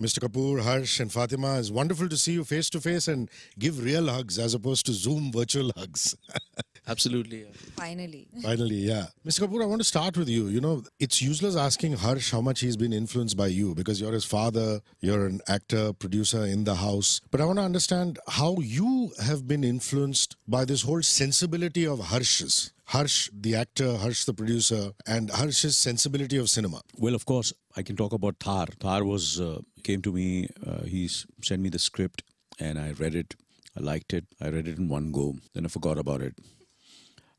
[0.00, 0.18] Mr.
[0.18, 4.08] Kapoor, Harsh, and Fatima, it's wonderful to see you face to face and give real
[4.08, 6.14] hugs as opposed to Zoom virtual hugs.
[6.88, 7.40] Absolutely.
[7.40, 7.50] yeah.
[7.76, 8.28] Finally.
[8.42, 9.06] Finally, yeah.
[9.26, 9.40] Mr.
[9.46, 10.48] Kapoor, I want to start with you.
[10.48, 14.12] You know, it's useless asking Harsh how much he's been influenced by you because you're
[14.12, 17.20] his father, you're an actor, producer in the house.
[17.30, 21.98] But I want to understand how you have been influenced by this whole sensibility of
[22.00, 22.72] Harsh's.
[22.86, 26.82] Harsh, the actor, Harsh, the producer, and Harsh's sensibility of cinema?
[26.96, 28.66] Well, of course, I can talk about Thar.
[28.78, 30.48] Thar was uh, came to me.
[30.64, 32.22] Uh, he sent me the script,
[32.60, 33.34] and I read it.
[33.76, 34.24] I liked it.
[34.40, 35.34] I read it in one go.
[35.52, 36.34] Then I forgot about it.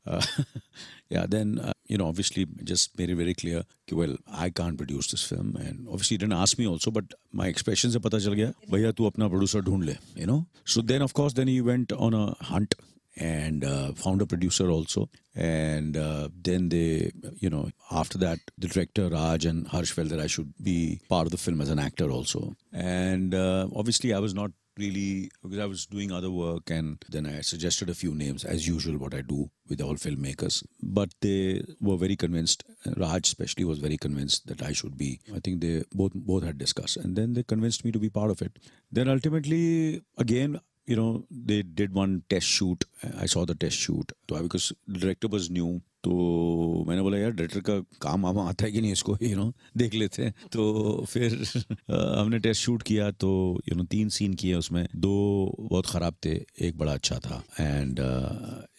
[0.06, 0.22] Uh,
[1.10, 3.64] yeah, then uh, you know, obviously, just made it very clear.
[3.92, 7.48] Well, I can't produce this film, and obviously, he didn't ask me also, but my
[7.48, 8.54] expression se pata chal gaya.
[8.70, 10.46] Bhaiya, tu apna producer dhoond le, you know.
[10.66, 12.76] So then, of course, then he went on a hunt,
[13.18, 15.10] and uh, found a producer also.
[15.36, 20.20] And uh, then they, you know, after that, the director Raj and Harsh felt that
[20.20, 22.56] I should be part of the film as an actor also.
[22.74, 27.26] And uh, obviously, I was not really because I was doing other work, and then
[27.26, 30.64] I suggested a few names as usual, what I do with all filmmakers.
[30.82, 32.64] But they were very convinced.
[32.96, 35.20] Raj especially was very convinced that I should be.
[35.36, 38.32] I think they both both had discussed, and then they convinced me to be part
[38.32, 38.60] of it.
[38.92, 42.86] Then ultimately, again, you know, they did one test shoot.
[43.20, 44.12] I saw the test shoot.
[44.30, 48.66] So because the director was new, तो मैंने बोला यार director का काम आवा आता
[48.66, 51.34] है कि नहीं इसको यू नो देख लेते हैं तो फिर
[51.92, 53.32] हमने टेस्ट शूट किया तो
[53.70, 55.16] यू नो तीन सीन किए उसमें दो
[55.60, 56.36] बहुत ख़राब थे
[56.68, 58.00] एक बड़ा अच्छा था and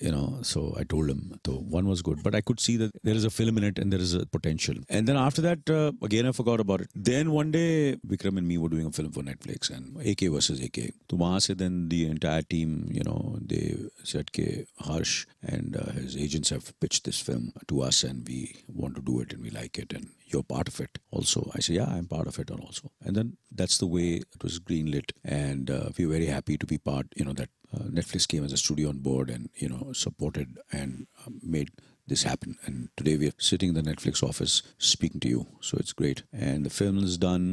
[0.07, 2.93] you know so i told him so one was good but i could see that
[3.03, 5.71] there is a film in it and there is a potential and then after that
[5.79, 8.93] uh, again i forgot about it then one day vikram and me were doing a
[8.99, 10.79] film for netflix and ak versus ak
[11.11, 13.21] so wahan se then the entire team you know
[13.53, 13.65] they
[14.13, 14.49] said ke
[14.89, 15.15] harsh
[15.55, 18.41] and uh, his agents have pitched this film to us and we
[18.83, 21.51] want to do it and we like it and you're part of it also.
[21.55, 22.91] I said, yeah, I'm part of it also.
[23.03, 25.13] And then that's the way it was greenlit.
[25.25, 28.54] And uh, we're very happy to be part, you know, that uh, netflix came as
[28.54, 31.72] a studio on board and you know supported and uh, made
[32.12, 35.94] this happen and today we're sitting in the netflix office speaking to you so it's
[35.94, 37.46] great and the film is done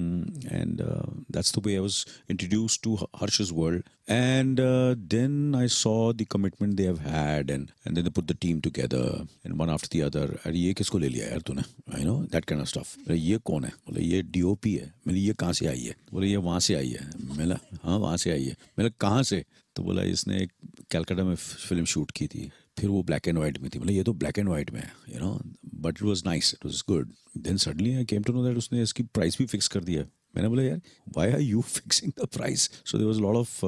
[0.51, 1.99] and uh, that's the way i was
[2.29, 7.71] introduced to harsh's world and uh, then i saw the commitment they have had and
[7.85, 9.05] and then they put the team together
[9.45, 11.63] and one after the other अरे ये किसको ले लिया यार तूने
[11.95, 15.21] I know that kind of stuff बोले ये कौन है बोले ये डीओपी है मैंने
[15.21, 17.09] ये कहाँ से आई है बोले ये वहाँ से आई है
[17.39, 17.55] मैंने
[17.87, 19.45] हाँ वहाँ से आई है मैंने कहाँ से
[19.76, 20.52] तो बोला इसने एक
[20.92, 22.50] कैलकाटा में फ़िल्म शूट की थी।
[22.80, 24.92] फिर वो ब्लैक एंड वाइट में थी। बोला, ये तो ब्लैक एंड वाइट में है
[25.14, 25.40] you know
[25.76, 28.82] but it was nice it was good then suddenly I came to know that उसने
[28.84, 30.04] इसकी प्राइस भी फिक्स कर दिया
[30.36, 30.82] मैंने बोला, यार
[31.18, 33.66] why are you fixing the price so there was lot of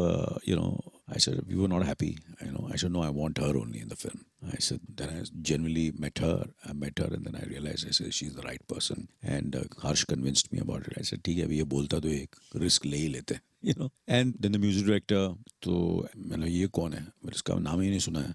[0.49, 3.39] you know I said we were not happy I know I sure know I want
[3.39, 7.13] her only in the film I said then I generally met her I met her
[7.13, 10.59] and then I realise I said she is the right person and Harsh convinced me
[10.59, 13.33] about it I said ठीक है, अभी ये बोलता तो एक risk ले ही लेते
[13.33, 13.41] हैं.
[13.65, 13.89] You know.
[14.09, 16.99] And then the music director, तो मैंने ये कौन है?
[16.99, 18.31] मैंने इसका नाम ही नहीं सुना है।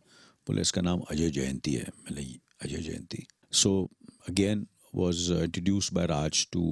[0.46, 3.26] बोले इसका नाम अजय जयंती है। मैंने Ajay Jayanti.
[3.52, 3.90] So
[4.28, 6.62] again was introduced by Raj to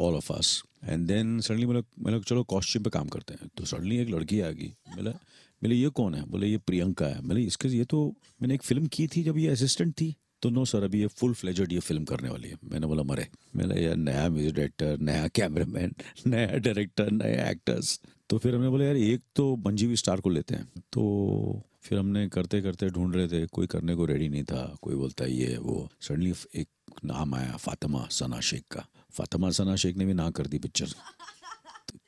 [0.00, 0.62] all of us.
[0.88, 4.40] And then suddenly मैंने मैंने चलो कॉस्ट्यूम पे काम करते हैं। तो सडनली एक लड़की
[4.40, 5.10] आ गई। बोला
[5.62, 6.24] बोले ये कौन है?
[6.24, 9.48] बोले ये प्रियंका है। बोले इसके ये तो मैंने एक फ़िल्म की थी जब ये
[9.48, 12.86] असिस्टेंट थी। तो नो सर, अभी ये फुल फ्लेजर्ड ये फ़िल्म करने वाली है। मैंने
[12.86, 15.94] बोला, मरे। मैंने यार, नया म्यूज़िक डायरेक्टर नया कैमरामैन
[16.26, 20.54] नया डायरेक्टर नए एक्टर्स तो फिर हमने बोला, यार, एक तो मंजीवी स्टार को लेते
[20.54, 24.76] हैं। तो फिर हमने करते करते ढूंढ रहे थे, कोई करने को रेडी नहीं था।
[24.82, 26.68] कोई बोलता, ये, वो। सडनली एक
[27.04, 30.86] नाम आया, फातिमा सना शेख का। फातिमा सना शेख ने भी ना कर दी पिक्चर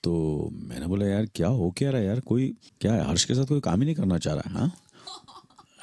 [0.03, 2.21] तो मैंने बोला, यार, क्या हो क्या रहा है यार?
[2.21, 3.09] कोई, क्या है?
[3.09, 4.72] हर्ष के साथ कोई काम ही नहीं करना चाह रहा है हाँ?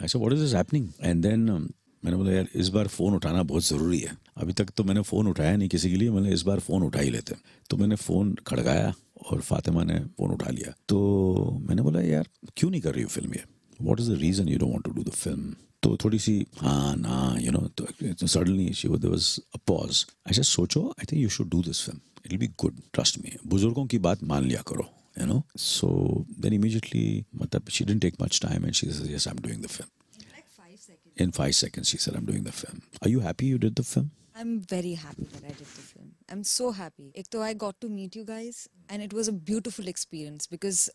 [0.02, 1.70] ऐसा what is this happening and then
[2.06, 5.28] मैंने बोला यार इस बार फ़ोन उठाना बहुत ज़रूरी है। अभी तक तो मैंने फ़ोन
[5.28, 7.36] उठाया नहीं किसी के लिए मैंने इस बार फ़ोन उठा ही लेते
[7.70, 8.94] तो मैंने फ़ोन खड़काया
[9.32, 12.28] और फातिमा ने फ़ोन उठा लिया। तो मैंने बोला यार
[12.58, 13.44] क्यों नहीं कर रही हो फ़िल्म ये?
[13.82, 16.96] What is the reason you don't want to do the film तो थोड़ी सी हाँ
[16.98, 17.88] ना यू नो तो
[18.28, 22.00] suddenly she there was a pause ऐसा सोचो I think you should do this film
[22.26, 24.90] it will be good trust me बुज़ुर्गों की बात मान लिया करो
[25.66, 25.88] so
[26.38, 29.70] then immediately matlab, she didn't take much time and she says yes i'm doing the
[29.70, 29.72] film.
[29.72, 29.95] Like five seconds.
[31.16, 33.87] in five seconds she said i'm doing the film are you happy you did the
[33.92, 34.10] film
[34.41, 36.04] I'm very happy that I did the film.
[36.33, 37.07] I'm so happy.
[37.19, 40.89] एक तो I got to meet you guys and it was a beautiful experience because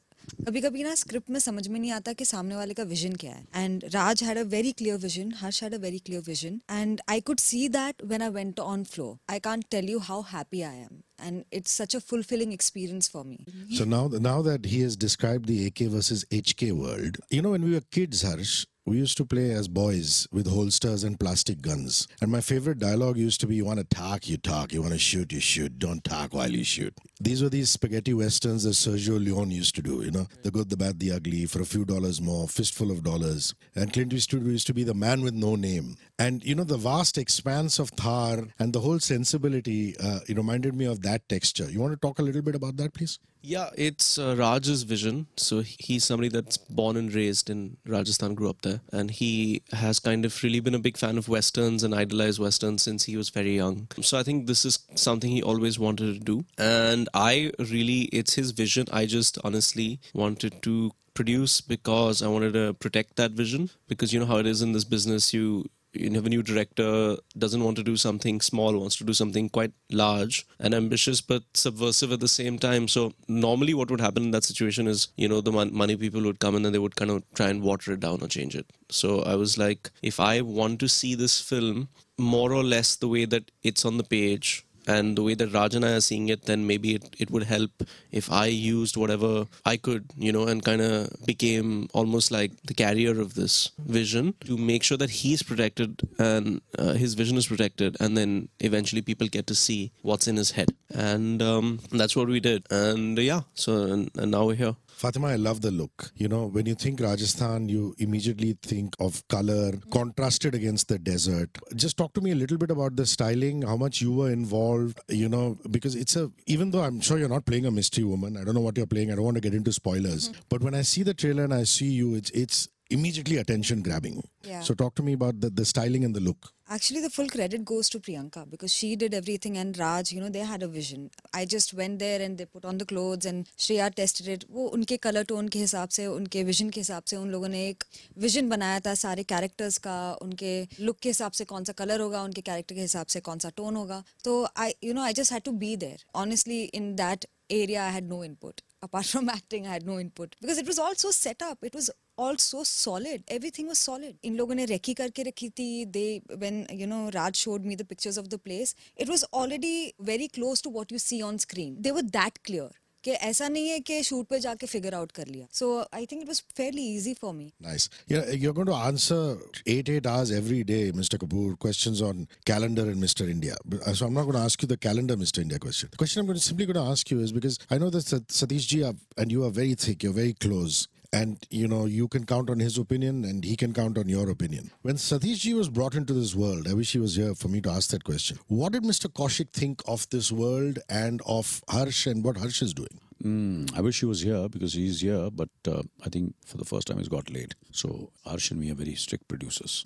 [0.45, 3.33] कभी कभी ना script में समझ में नहीं आता कि सामने वाले का विजन क्या
[3.33, 7.01] है and Raj had a very clear vision Harsh had a very clear vision and
[7.09, 10.61] I could see that when I went on floor I can't tell you how happy
[10.61, 13.44] I am and it's such a fulfilling experience for me.
[13.48, 13.74] Mm-hmm.
[13.74, 17.64] So now, now that he has described the AK versus HK world, you know, when
[17.64, 22.08] we were kids, Harsh, we used to play as boys with holsters and plastic guns.
[22.20, 24.72] And my favorite dialogue used to be you want to talk, you talk.
[24.72, 25.78] You want to shoot, you shoot.
[25.78, 26.92] Don't talk while you shoot.
[27.20, 30.70] These were these spaghetti westerns that Sergio Leone used to do, you know, the good,
[30.70, 33.54] the bad, the ugly, for a few dollars more, fistful of dollars.
[33.76, 35.96] And Clint Eastwood used to be the man with no name.
[36.20, 40.74] And, you know, the vast expanse of Thar and the whole sensibility, uh, it reminded
[40.74, 41.64] me of that texture.
[41.70, 43.18] You want to talk a little bit about that, please?
[43.40, 45.28] Yeah, it's uh, Raj's vision.
[45.38, 49.98] So he's somebody that's born and raised in Rajasthan, grew up there, and he has
[49.98, 53.30] kind of really been a big fan of westerns and idolized westerns since he was
[53.30, 53.88] very young.
[54.02, 58.34] So I think this is something he always wanted to do, and I really, it's
[58.34, 58.88] his vision.
[58.92, 64.20] I just honestly wanted to produce because I wanted to protect that vision because you
[64.20, 67.76] know how it is in this business you you have a new director doesn't want
[67.76, 72.20] to do something small wants to do something quite large and ambitious but subversive at
[72.20, 72.88] the same time.
[72.88, 76.22] So normally what would happen in that situation is you know the mon- money people
[76.22, 78.54] would come in and they would kind of try and water it down or change
[78.54, 78.66] it.
[78.90, 81.88] So i was like if i want to see this film
[82.18, 85.74] more or less the way that it's on the page and the way that Raj
[85.78, 87.82] and I are seeing it, then maybe it, it would help
[88.20, 89.32] if I used whatever
[89.72, 94.34] I could, you know, and kind of became almost like the carrier of this vision
[94.46, 99.02] to make sure that he's protected and uh, his vision is protected, and then eventually
[99.02, 100.70] people get to see what's in his head,
[101.10, 104.76] and um, that's what we did, and uh, yeah, so and, and now we're here.
[105.00, 106.10] Fatima, I love the look.
[106.14, 111.48] You know, when you think Rajasthan, you immediately think of color contrasted against the desert.
[111.74, 115.00] Just talk to me a little bit about the styling, how much you were involved,
[115.08, 118.36] you know, because it's a, even though I'm sure you're not playing a mystery woman,
[118.36, 120.74] I don't know what you're playing, I don't want to get into spoilers, but when
[120.74, 124.23] I see the trailer and I see you, it's, it's, immediately attention grabbing.
[124.43, 124.61] Yeah.
[124.61, 126.51] So talk to me about the, the styling and the look.
[126.67, 130.29] Actually, the full credit goes to Priyanka because she did everything, and Raj, you know,
[130.29, 131.11] they had a vision.
[131.33, 134.45] I just went there and they put on the clothes, and Shreya tested it.
[134.49, 137.67] वो उनके color tone के हिसाब से, उनके vision के हिसाब से उन लोगों ने
[137.69, 137.83] एक
[138.19, 142.23] vision बनाया था सारे characters का, उनके look के हिसाब से कौन सा color होगा,
[142.23, 144.03] उनके character के हिसाब से कौन सा tone होगा.
[144.23, 145.97] तो I, you know, I just had to be there.
[146.15, 148.61] Honestly, in that area, I had no input.
[148.81, 151.63] Apart from acting, I had no input because it was all so set up.
[151.63, 153.23] It was all so solid.
[153.27, 154.17] Everything was solid.
[154.23, 155.91] इन लोगों ने recce करके रखी थी.
[155.91, 159.93] They when you know Raj showed me the pictures of the place, it was already
[159.99, 161.77] very close to what you see on screen.
[161.81, 162.69] They were that clear.
[163.04, 166.22] कि ऐसा नहीं है कि शूट पे जाके फिगर आउट कर लिया। So I think
[166.22, 170.30] it was fairly easy for me nice you are going to answer 8 8 hours
[170.40, 173.56] every day Mr Kapoor questions on calendar and Mr India.
[173.72, 175.90] Uh, so I'm not going to ask you the calendar Mr India question.
[175.96, 178.14] The question I'm going to simply going to ask you is because I know that
[178.40, 180.80] Satish ji and you are very thick you're very close.
[181.12, 184.30] And you know you can count on his opinion, and he can count on your
[184.30, 184.70] opinion.
[184.82, 187.60] When Satish ji was brought into this world, I wish he was here for me
[187.62, 188.38] to ask that question.
[188.46, 189.12] What did Mr.
[189.12, 193.00] Kaushik think of this world and of Harsh and what Harsh is doing?
[193.24, 196.64] Mm, I wish he was here because he's here, but uh, I think for the
[196.64, 197.54] first time he's got late.
[197.72, 199.84] So Arsh and me are very strict producers.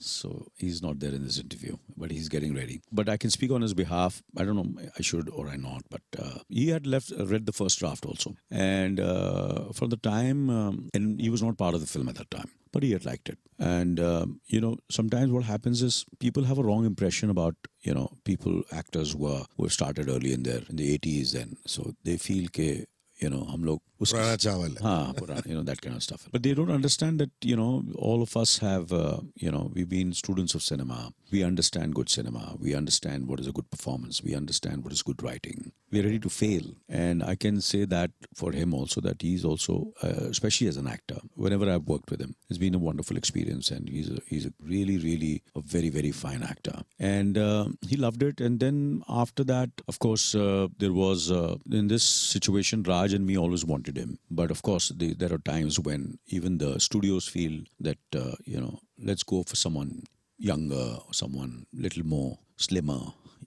[0.00, 2.80] So he's not there in this interview, but he's getting ready.
[2.92, 4.22] But I can speak on his behalf.
[4.36, 7.46] I don't know, I should or I not, but uh, he had left, uh, read
[7.46, 11.74] the first draft also, and uh, from the time, um, and he was not part
[11.74, 13.38] of the film at that time, but he had liked it.
[13.58, 17.92] And um, you know, sometimes what happens is people have a wrong impression about you
[17.92, 21.92] know people actors who are who started early in their in the 80s, and so
[22.04, 22.86] they feel ke
[23.19, 24.83] you know हम लोग उसके Purana chawal hai.
[24.83, 26.27] हाँ, पुराना, you know, that kind of stuff.
[26.31, 29.89] But they don't understand that, you know, all of us have, uh, you know, we've
[29.89, 31.13] been students of cinema.
[31.31, 32.55] We understand good cinema.
[32.59, 34.21] We understand what is a good performance.
[34.21, 35.71] We understand what is good writing.
[35.91, 36.63] We're ready to fail.
[36.89, 40.87] And I can say that for him also, that he's also, uh, especially as an
[40.87, 43.71] actor, whenever I've worked with him, it's been a wonderful experience.
[43.71, 46.81] And he's a, he's a really, really a very, very fine actor.
[46.99, 48.41] And uh, he loved it.
[48.41, 53.26] And then after that, of course, uh, there was, uh, in this situation, Raj and
[53.26, 54.18] me always wanted him.
[54.30, 58.60] But of course, the, there are times when even the studios feel that, uh, you
[58.60, 60.02] know, let's go for someone
[60.38, 63.00] younger someone little more slimmer,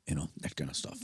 [0.05, 0.99] you know, that kind of stuff.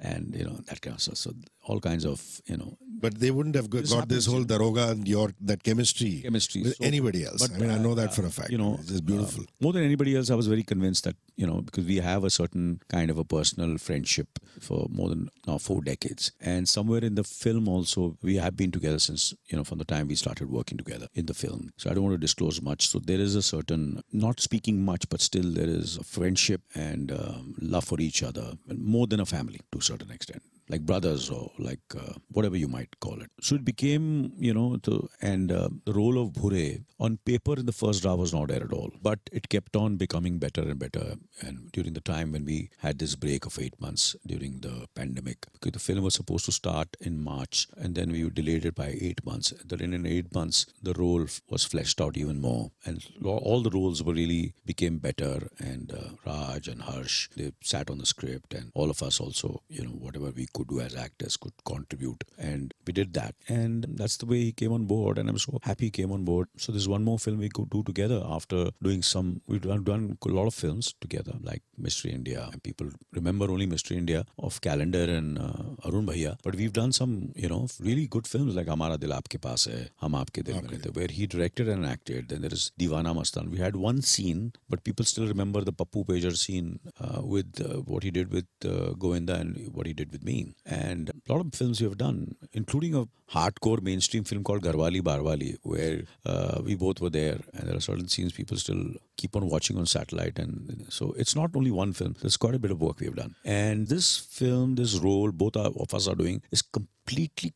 [0.00, 1.16] And, you know, that kind of stuff.
[1.16, 1.32] So
[1.64, 4.44] all kinds of, you know, But they wouldn't have got, This got this whole.
[4.44, 6.62] Daroga and your that chemistry, chemistry.
[6.62, 7.40] with So- anybody else.
[7.46, 8.50] but, I mean, I know that uh, for a fact.
[8.50, 9.42] You know, it's beautiful.
[9.44, 12.24] uh, more than anybody else, I was very convinced that you know because we have
[12.24, 14.28] a certain kind of a personal friendship
[14.60, 18.72] for more than now four decades, and somewhere in the film also we have been
[18.72, 21.70] together since you know from the time we started working together in the film.
[21.76, 22.88] So I don't want to disclose much.
[22.88, 27.12] So there is a certain not speaking much, but still there is a friendship and
[27.12, 30.42] um, love for each other, more than a family to a certain extent.
[30.68, 33.30] Like brothers or like uh, whatever you might call it.
[33.40, 37.66] So it became, you know, the, and uh, the role of Bhure on paper in
[37.66, 40.78] the first draft was not there at all, but it kept on becoming better and
[40.78, 41.14] better.
[41.40, 45.46] And during the time when we had this break of eight months during the pandemic,
[45.52, 48.96] because the film was supposed to start in March and then we delayed it by
[49.00, 49.52] eight months.
[49.64, 54.02] Then in eight months, the role was fleshed out even more, and all the roles
[54.02, 55.48] were really became better.
[55.58, 59.62] And uh, Raj and Harsh, they sat on the script, and all of us also,
[59.68, 63.34] you know, whatever we could do as actors could contribute, and we did that.
[63.48, 66.24] And that's the way he came on board, and I'm so happy he came on
[66.30, 66.48] board.
[66.64, 69.40] So there's one more film we could do together after doing some.
[69.46, 72.48] We've done, done a lot of films together, like Mr India.
[72.52, 76.92] And people remember only Mr India of Calendar and uh, Arun Bhaiya, but we've done
[76.92, 80.60] some, you know, really good films like Hamara Dil Aapke Paas Hai, Hum Aapke Dil
[80.62, 82.28] Mein where he directed and acted.
[82.28, 83.48] Then there is Deewana Mastana.
[83.48, 87.80] We had one scene, but people still remember the Pappu Pager scene uh, with uh,
[87.92, 90.47] what he did with uh, Govinda and what he did with me.
[90.66, 95.00] And a lot of films we have done, including a hardcore mainstream film called Gharwali
[95.00, 97.38] Baharwali, where uh, we both were there.
[97.54, 100.38] And there are certain scenes people still keep on watching on satellite.
[100.38, 103.16] And so it's not only one film, there's quite a bit of work we have
[103.16, 103.34] done.
[103.44, 106.94] And this film, this role both of us are doing is completely,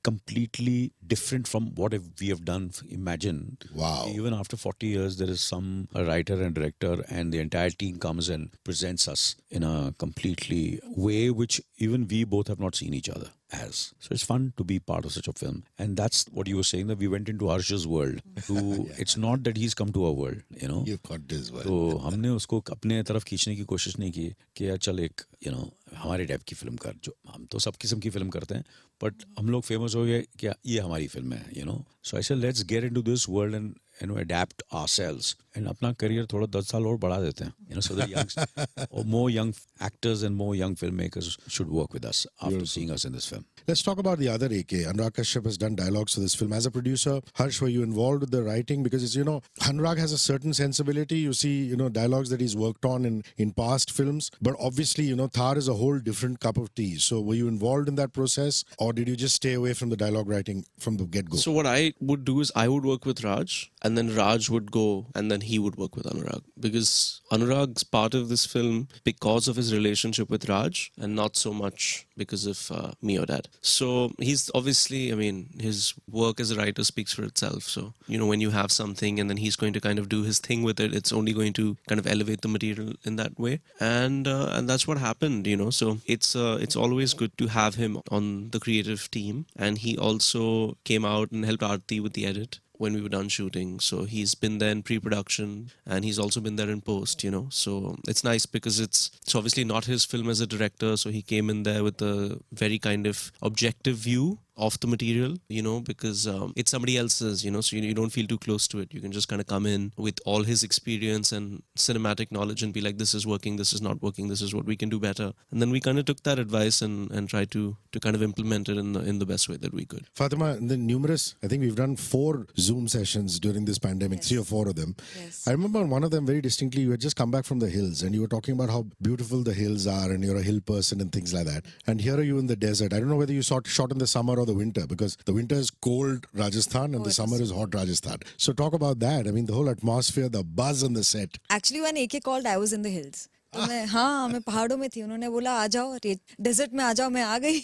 [0.03, 2.71] completely different from what we have done.
[2.89, 3.57] Imagine.
[3.73, 4.05] Wow.
[4.09, 8.29] Even after 40 years, there is some writer and director, and the entire team comes
[8.29, 13.09] and presents us in a completely way which even we both have not seen each
[13.09, 13.93] other as.
[13.99, 15.63] So it's fun to be part of such a film.
[15.79, 18.21] And that's what you were saying that we went into Harsh's world.
[18.47, 20.83] To, It's not that he's come to our world, you know.
[20.85, 21.63] You've got this well.
[21.63, 25.51] तो हमने उसको अपने तरफ खींचने की कोशिश नहीं की कि यार चल एक यू
[25.51, 28.64] नो हमारे टाइप की फ़िल्म कर, जो हम तो सब किस्म की फ़िल्म करते हैं
[29.00, 32.34] बट हम लोग फ़ेमस हो गए क्या ये हमारी फ़िल्म है you know so I
[32.34, 36.71] let's get into this world and you know adapt ourselves and अपना career थोड़ा दस
[36.71, 39.53] साल और बढ़ा देते हैं you know so that young or more young
[39.89, 43.45] actors and more young filmmakers should work with us after seeing us in this film
[43.69, 44.73] Let's talk about the other AK.
[44.89, 46.53] Anurag Kashyap has done dialogues for this film.
[46.53, 48.81] As a producer, Harsh, were you involved with the writing?
[48.81, 51.17] Because it's, you know, Anurag has a certain sensibility.
[51.17, 54.31] You see, you know, dialogues that he's worked on in, in past films.
[54.41, 56.95] But obviously, you know, Thar is a whole different cup of tea.
[56.95, 59.97] So were you involved in that process or did you just stay away from the
[59.97, 61.35] dialogue writing from the get-go?
[61.35, 64.70] So what I would do is I would work with Raj and then Raj would
[64.70, 69.48] go and then he would work with Anurag because Anurag's part of this film because
[69.48, 73.48] of his relationship with Raj and not so much because of uh, me or dad.
[73.60, 77.64] So he's obviously, I mean, his work as a writer speaks for itself.
[77.64, 80.22] So, you know, when you have something and then he's going to kind of do
[80.22, 83.38] his thing with it, it's only going to kind of elevate the material in that
[83.38, 83.60] way.
[83.80, 85.70] And uh, and that's what happened, you know.
[85.70, 89.46] So it's uh, it's always good to have him on the creative team.
[89.56, 93.28] And he also came out and helped Aarti with the edit when we were done
[93.28, 93.78] shooting.
[93.88, 97.46] So he's been there in pre-production and he's also been there in post, you know.
[97.50, 101.22] So it's nice because it's it's obviously not his film as a director, so he
[101.22, 105.80] came in there with a very kind of objective view of the material, you know,
[105.80, 108.78] because um, it's somebody else's, you know, so you, you don't feel too close to
[108.80, 108.92] it.
[108.92, 112.72] You can just kind of come in with all his experience and cinematic knowledge and
[112.72, 115.00] be like, this is working, this is not working, this is what we can do
[115.00, 115.32] better.
[115.50, 118.22] And then we kind of took that advice and, and tried to to kind of
[118.22, 120.06] implement it in the, in the best way that we could.
[120.14, 124.28] Fatima, the numerous, I think we've done four Zoom sessions during this pandemic, Yes.
[124.28, 124.94] three or four of them.
[125.18, 125.46] Yes.
[125.46, 128.02] I remember one of them very distinctly, you had just come back from the hills
[128.02, 131.00] and you were talking about how beautiful the hills are and you're a hill person
[131.00, 131.64] and things like that.
[131.86, 132.92] And here are you in the desert.
[132.92, 135.33] I don't know whether you saw shot in the summer or the winter because the
[135.33, 138.19] winter is cold Rajasthan and Oh, the it summer was is hot Rajasthan.
[138.37, 139.27] So talk about that.
[139.27, 141.39] I mean, the whole atmosphere, the buzz on the set.
[141.55, 144.89] Actually one AK called I was in the hills तो मैं हाँ मैं पहाड़ों में
[144.95, 147.59] थी उन्होंने बोला आ जाओ डेजर्ट में आ जाओ मैं आ गई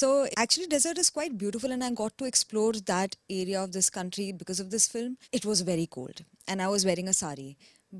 [0.00, 3.88] so actually desert is quite beautiful and I got to explore that area of this
[3.90, 7.56] country because of this film it was very cold and I was wearing a sari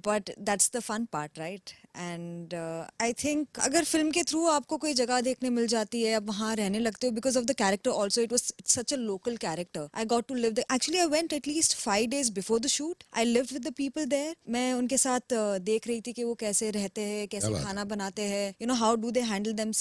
[0.06, 2.53] but that's the fun part right and
[3.01, 6.55] I think अगर film के through आपको कोई जगह देखने मिल जाती है आप वहाँ
[6.55, 10.05] रहने लगते हो because of the character also it was such a local character I
[10.05, 13.67] got to live actually I went at least five days before the shoot I live with
[13.67, 17.27] the people there मैं उनके साथ uh, देख रही थी कि वो कैसे रहते हैं
[17.27, 17.63] कैसे?
[17.63, 19.71] खाना बनाते हैं you know how do they handle them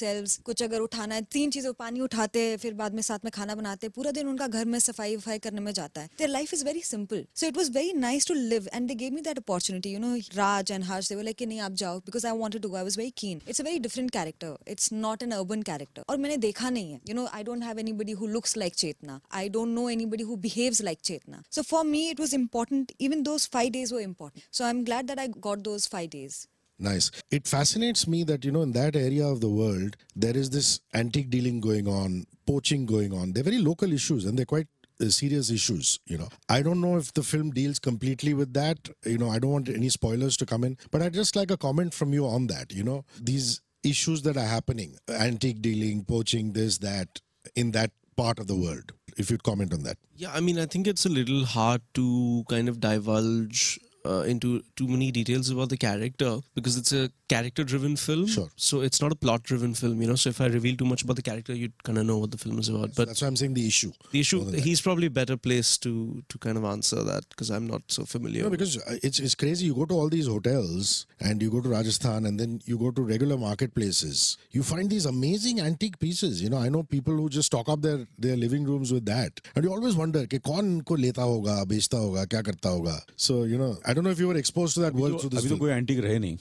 [0.44, 3.54] कुछ अगर उठाना है तीन चीज़ें पानी उठाते हैं फिर बाद में साथ में खाना
[3.54, 6.54] बनाते हैं पूरा दिन उनका घर में सफ़ाई वफाई करने में जाता है। Their life
[6.54, 9.38] is very simple so it was very nice to live and they gave me that
[9.38, 12.61] opportunity you know Raj and Harsh they like कि नहीं आप जाओ because I wanted
[12.61, 15.61] to go I was very keen it's a very different character it's not an urban
[15.71, 18.75] character और मैंने देखा नहीं है you know I don't have anybody who looks like
[18.75, 22.91] Chetna I don't know anybody who behaves like Chetna so for me it was important
[23.05, 26.43] even those 5 days were important so i'm glad that i got those 5 days
[26.79, 27.09] Nice.
[27.31, 30.81] It fascinates me that, you know, in that area of the world, there is this
[30.93, 33.31] antique dealing going on, poaching going on.
[33.31, 34.78] They're very local issues and they're quite uh,
[35.08, 36.28] serious issues, you know.
[36.48, 38.90] I don't know if the film deals completely with that.
[39.04, 41.56] You know, I don't want any spoilers to come in, but I'd just like a
[41.56, 42.72] comment from you on that.
[42.72, 47.20] You know, these issues that are happening, antique dealing, poaching, this, that,
[47.56, 48.92] in that part of the world.
[49.16, 49.96] If you'd comment on that.
[50.14, 54.62] Yeah, I mean, I think it's a little hard to kind of divulge uh, into
[54.76, 58.27] too many details about the character because it's a character driven film.
[58.27, 58.47] Sure.
[58.55, 60.15] So it's not a plot driven film, you know.
[60.15, 62.37] So if I reveal too much about the character, you'd kind of know what the
[62.37, 62.95] film is about.
[62.95, 63.91] But That's why I'm saying the issue.
[64.11, 64.63] the issue, more than that.
[64.63, 65.93] he's probably better placed to
[66.29, 68.43] to kind of answer that because I'm not so familiar.
[68.43, 69.65] No, because uh, it's it's crazy.
[69.67, 72.91] You go to all these hotels and you go to Rajasthan and then you go
[72.91, 74.37] to regular marketplaces.
[74.51, 76.41] You find these amazing antique pieces.
[76.41, 79.41] You know, I know people who just stock up their their living rooms with that,
[79.55, 82.99] and you always wonder कि कौन इनको लेता होगा, बेचता होगा, क्या करता होगा.
[83.15, 85.29] So you know, I don't know if you were exposed to that world तो, through
[85.35, 85.59] this अभी तो film.
[85.59, 86.37] कोई एंटीक रहे नहीं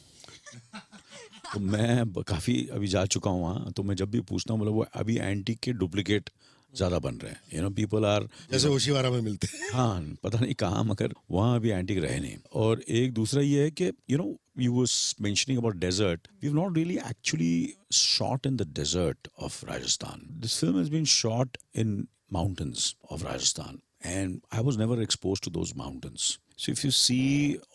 [1.53, 4.85] तो मैं काफ़ी अभी जा चुका हूँ वहाँ तो मैं जब भी पूछता हूँ मतलब
[4.93, 6.29] अभी एंटीक के डुप्लीकेट
[6.73, 10.39] ज़्यादा बन रहे हैं। यू नो पीपल आर जैसे ओशीवारा में मिलते हैं। हाँ पता
[10.39, 14.17] नहीं कहाँ मगर वहाँ अभी एंटीक रहे नहीं। और एक दूसरा ये है कि you
[14.17, 14.91] know you was
[15.21, 20.81] mentioning about desert we not really actually shot in the desert of Rajasthan this film
[20.81, 26.37] is been shot in mountains of Rajasthan and I was never expose to those mountains
[26.57, 27.19] so if you see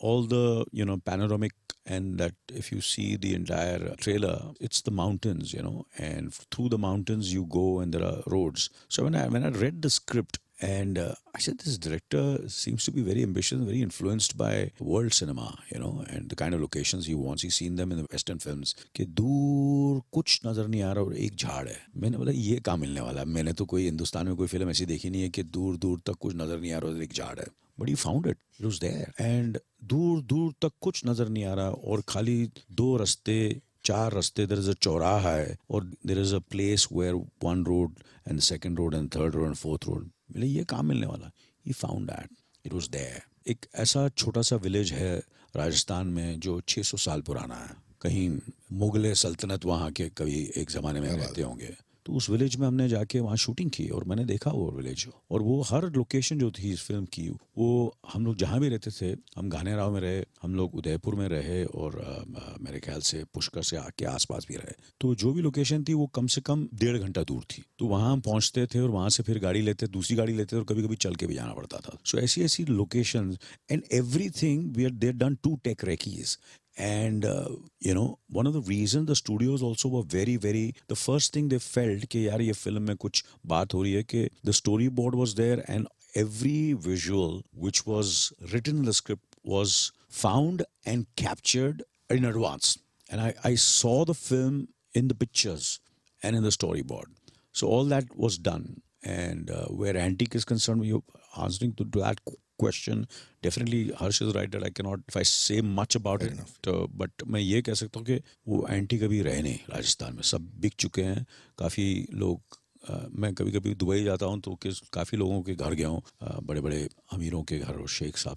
[0.05, 1.53] all the you know panoramic
[1.86, 6.70] and that if you see the entire trailer it's the mountains you know and through
[6.70, 9.90] the mountains you go and there are roads so when i when i read the
[9.90, 14.38] script and uh, I said, this director seems to be very ambitious and very influenced
[14.38, 17.44] by world cinema, you know, and the kind of locations he wants.
[17.44, 18.76] He's seen them in the Western films.
[18.96, 22.78] कि दूर कुछ नजर नहीं आ रहा और एक झाड़ है मैंने बोला ये कहाँ
[22.78, 25.44] मिलने वाला है मैंने तो कोई हिंदुस्तान में कोई फिल्म ऐसी देखी नहीं है कि
[25.44, 27.46] दूर दूर तक कुछ नजर नहीं आ रहा और एक झाड़ है
[27.81, 31.55] but he found it it was there and दूर दूर तक कुछ नज़र नहीं आ
[31.55, 36.35] रहा और खाली दो रास्ते चार रास्ते देर इज़ अ चौराहा है और there is
[36.35, 37.95] a place where one road
[38.29, 41.31] and second road and third road and fourth road बोले ये कहाँ मिलने वाला
[41.67, 42.31] he found that
[42.67, 45.23] it was there एक ऐसा छोटा सा विलेज है
[45.57, 48.39] राजस्थान में जो 600 साल पुराना है। कहीं
[48.73, 52.89] मुगल सल्तनत वहाँ के कभी एक ज़माने में रहते होंगे। तो उस विलेज में हमने
[52.89, 56.73] जाके वहाँ शूटिंग की और मैंने देखा वो विलेज और वो हर लोकेशन जो थी
[56.73, 57.69] इस फ़िल्म की वो
[58.13, 61.65] हम लोग जहाँ भी रहते थे हम घानेराव में रहे हम लोग उदयपुर में रहे
[61.65, 65.85] और अ, मेरे ख्याल से पुष्कर से आके आसपास भी रहे। तो जो भी लोकेशन
[65.85, 68.91] थी वो कम से कम डेढ़ घंटा दूर थी। तो वहाँ हम पहुँचते थे और
[68.91, 71.53] वहाँ से फिर गाड़ी लेते दूसरी गाड़ी लेते और कभी कभी चल के भी जाना
[71.53, 73.37] पड़ता था। सो ऐसी ऐसी location
[73.71, 73.83] and
[74.31, 76.39] everything we are there done to take recces
[76.80, 80.96] and uh, you know one of the reasons the studios also were very very the
[80.96, 84.30] first thing they felt कि यार ये फिल्म में कुछ बात हो रही है कि
[84.44, 90.64] the storyboard was there and every visual which was written in the script was found
[90.86, 92.78] and captured in advance
[93.10, 95.80] and I, I saw the film in the pictures
[96.24, 97.10] and in the storyboard
[97.52, 101.04] so all that was done and uh, where antique is concerned you
[101.38, 102.20] answering to, to that
[102.59, 103.07] question
[103.43, 107.63] definitely Harsh is right I can not I say much about it but मैं ये
[107.63, 111.25] कह सकता हूँ कि वो anti कभी रहे नहीं राजस्थान में। सब बिक चुके हैं।
[111.59, 115.75] काफ़ी लोग Uh, मैं कभी कभी दुबई जाता हूँ तो किस काफ़ी लोगों के घर
[115.75, 116.81] गया हूँ। uh, बड़े बड़े
[117.13, 118.37] अमीरों के घर और शेख साहब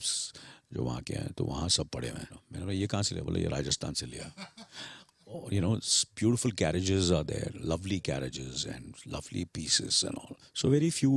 [0.73, 3.15] जो वहाँ के हैं तो वहाँ सब पड़े हुए हैं। मैंने बोला ये कहाँ से
[3.15, 3.23] लिया?
[3.25, 4.31] बोले ये राजस्थान से लिया।
[5.27, 5.73] और you know
[6.19, 11.11] beautiful carriages are there lovely carriages and lovely pieces and all so very few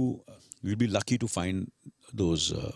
[0.65, 1.67] will be lucky to find
[2.16, 2.73] those uh,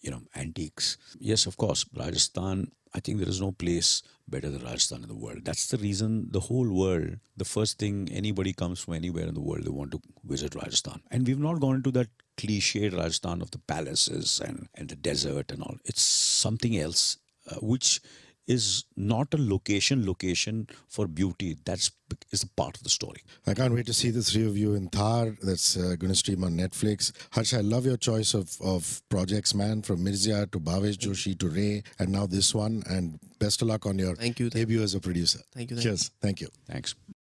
[0.00, 0.96] you know antiques.
[1.18, 5.14] Yes of course rajasthan i think there is no place better than rajasthan in the
[5.14, 5.44] world.
[5.44, 9.40] That's the reason the whole world the first thing anybody comes from anywhere in the
[9.40, 11.02] world they want to visit rajasthan.
[11.10, 15.50] And we've not gone into that cliched rajasthan of the palaces and, and the desert
[15.52, 15.76] and all.
[15.84, 17.18] It's something else
[17.50, 18.00] uh, which
[18.56, 21.90] is not a location location for beauty that's
[22.30, 24.74] is a part of the story I can't wait to see the three of you
[24.74, 25.36] in Thar.
[25.42, 27.12] That's uh, going to stream on Netflix.
[27.32, 31.48] Harsh, I love your choice of, of projects, man, from Mirzya to Bhavesh Joshi to
[31.48, 32.82] Ray, and now this one.
[32.88, 35.40] And best of luck on your Thank you, thank debut as a producer.
[35.52, 36.10] Thank you, thank Cheers.
[36.20, 36.48] Thank you.
[36.66, 36.94] thanks